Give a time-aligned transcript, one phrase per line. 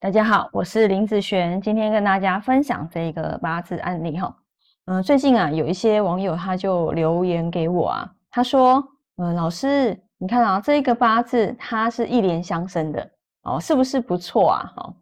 [0.00, 4.32] 大家好，我是林子璇，今天跟大家分享这个八字案例哈。
[4.84, 8.80] 嗯，最近啊，有一些网友他就留言给我啊，他说，
[9.16, 13.10] 嗯，老师，你看啊，这个八字它是一连相生的
[13.42, 14.72] 哦，是不是不错啊？
[14.76, 14.94] 哈，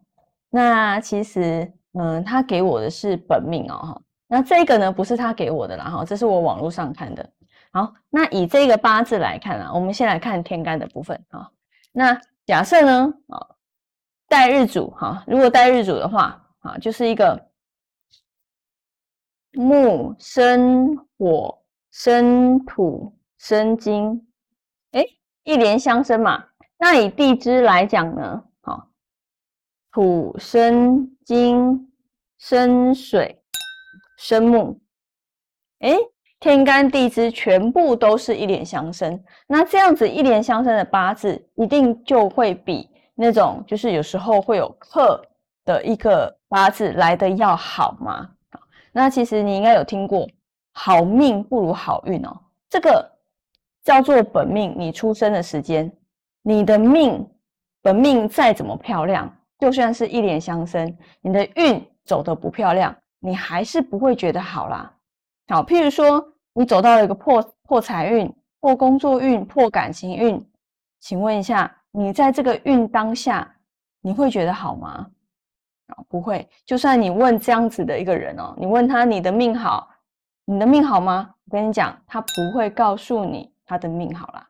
[0.49, 7.29] 那其实，嗯，他给我的是本命哦，哈，那这个呢，不是他给我的啦，哈，这是我网络上看的。
[7.71, 11.47] 好，那以这个八字来看啊，我们先来看天干的部分啊。
[11.91, 13.56] 那假设呢，啊。
[14.27, 17.49] 带日主哈，如果带日主的话啊，就是一个
[19.53, 21.57] 木生火
[21.91, 24.27] 生土生金，
[24.91, 25.05] 哎，
[25.43, 26.43] 一连相生嘛。
[26.77, 28.89] 那以地支来讲呢，好，
[29.91, 31.91] 土生金
[32.37, 33.41] 生水
[34.17, 34.79] 生木，
[35.79, 35.95] 哎，
[36.39, 39.23] 天干地支全部都是一连相生。
[39.47, 42.89] 那这样子一连相生的八字，一定就会比。
[43.19, 45.19] 那种就是有时候会有克
[45.65, 48.29] 的一个八字来的要好吗？
[48.91, 50.29] 那其实你应该有听过
[50.71, 53.11] “好命不如好运”哦，这个
[53.83, 54.75] 叫做本命。
[54.77, 55.91] 你出生的时间，
[56.43, 57.27] 你的命
[57.81, 64.93] 本命再怎么漂亮，就算是一脸相生，你的运走的不漂亮，你还是不会觉得好啦。
[65.47, 66.23] 好，譬如说
[66.53, 70.47] 你走到了一个破破财运、破工作运、破感情运，
[70.99, 71.73] 请问一下。
[71.97, 73.51] 你在这个运当下，
[74.01, 75.07] 你会觉得好吗？
[75.87, 76.47] 啊，不会。
[76.63, 79.89] 就算你问这样子的一个人哦，你问他你的命好，
[80.45, 81.27] 你的命好吗？
[81.45, 84.47] 我跟你讲，他不会告诉你他的命好啦，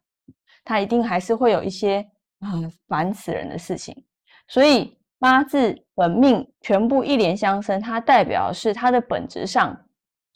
[0.66, 2.06] 他一定还是会有一些
[2.42, 3.96] 很烦死人的事情。
[4.50, 9.74] 所以八字本命全部一连相生，它代表是它的本质上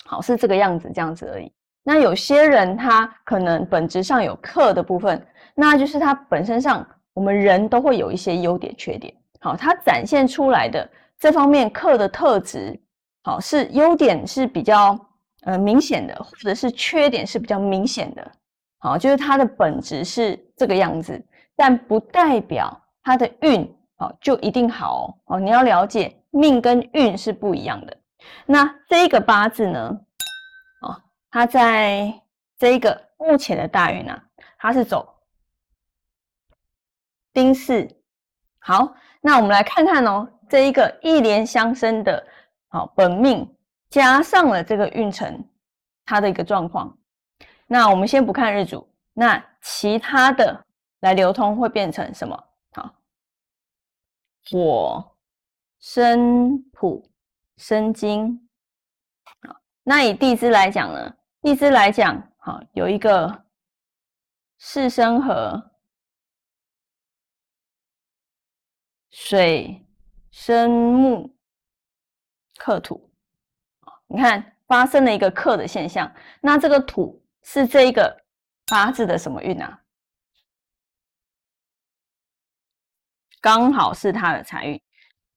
[0.05, 1.51] 好是这个样子，这样子而已。
[1.83, 5.21] 那有些人他可能本质上有克的部分，
[5.53, 6.87] 那就是他本身上。
[7.13, 12.79] 我们人都会有一些优点、缺点，好，它展现出来的这方面克的特质，
[13.23, 14.97] 好是优点是比较
[15.43, 18.31] 呃明显的，或者是缺点是比较明显的，
[18.79, 21.21] 好，就是它的本质是这个样子，
[21.55, 25.39] 但不代表它的运好就一定好哦。
[25.39, 27.97] 你要了解命跟运是不一样的。
[28.45, 29.99] 那这一个八字呢，
[30.81, 30.95] 哦，
[31.29, 32.13] 它在
[32.57, 34.17] 这一个目前的大运呢，
[34.57, 35.07] 它是走。
[37.33, 37.87] 丁巳，
[38.59, 42.21] 好，那我们来看看哦，这一个一连相生的，
[42.67, 43.49] 好本命
[43.89, 45.47] 加上了这个运程，
[46.05, 46.97] 它的一个状况。
[47.67, 50.65] 那我们先不看日主，那其他的
[50.99, 52.43] 来流通会变成什么？
[52.73, 52.93] 好，
[54.49, 55.15] 火
[55.79, 57.09] 生土
[57.55, 58.49] 生金，
[59.47, 61.15] 好，那以地支来讲呢？
[61.41, 63.45] 地支来讲，好有一个
[64.57, 65.70] 四生合。
[69.11, 69.85] 水
[70.31, 71.35] 生木
[72.57, 73.11] 克土，
[74.07, 76.09] 你看发生了一个克的现象。
[76.39, 78.15] 那这个土是这一个
[78.67, 79.77] 八字的什么运啊？
[83.41, 84.81] 刚好是他的财运，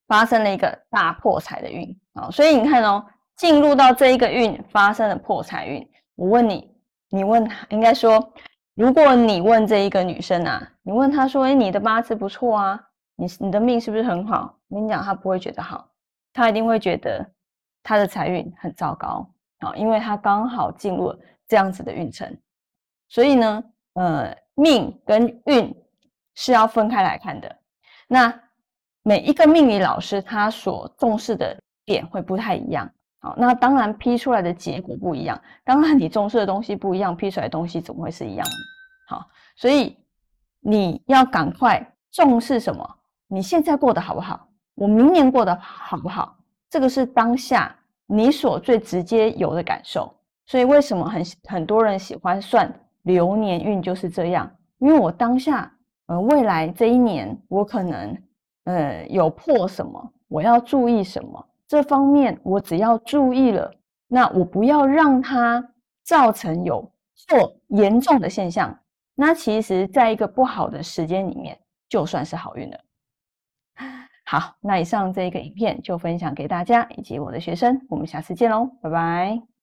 [0.07, 2.31] 发生了一个大破财的运啊。
[2.31, 3.05] 所以你看哦，
[3.37, 5.85] 进入到这一个运发生了破财运。
[6.15, 6.71] 我问你，
[7.09, 8.33] 你问他，应该说，
[8.75, 12.81] 如果你问这一个女生啊，你问她说：“哎，你的八字不错啊。”
[13.17, 14.59] 你你的命是不是很好？
[14.69, 15.89] 我跟你讲，他不会觉得好，
[16.33, 17.25] 他一定会觉得
[17.83, 21.15] 他的财运很糟糕啊，因为他刚好进入
[21.47, 22.37] 这样子的运程。
[23.09, 23.63] 所以呢，
[23.95, 25.75] 呃，命跟运
[26.35, 27.57] 是要分开来看的。
[28.09, 28.35] 那
[29.03, 35.41] 每一个命理老师他所重视的点会不太一样，好，那当然批出来的结果不一样。
[35.63, 38.53] 当然你重视的东西不一样，批出来的东西怎么会是一样的？
[39.07, 39.97] 好，所以
[40.59, 42.99] 你要赶快重视什么？
[43.35, 44.47] 你现在过得好不好？
[44.77, 46.37] 我明年过得好不好？
[46.71, 47.75] 这个是当下
[48.07, 50.15] 你所最直接有的感受。
[50.47, 52.73] 所以为什么很很多人喜欢算
[53.03, 54.49] 流年运就是这样？
[54.79, 55.73] 因为我当下
[56.07, 58.17] 呃未来这一年我可能
[58.65, 61.45] 呃有破什么，我要注意什么？
[61.67, 63.73] 这方面我只要注意了，
[64.07, 65.67] 那我不要让它
[66.05, 68.79] 造成有错严重的现象。
[69.15, 71.59] 那其实在一个不好的时间里面，
[71.89, 72.79] 就算是好运了。
[74.25, 79.54] 好，那以上这一个影片就分享给大家以及我的学生，我们下次见喽，拜拜。